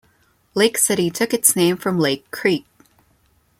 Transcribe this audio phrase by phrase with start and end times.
[0.55, 2.65] Lake City took its name from Lake Creek.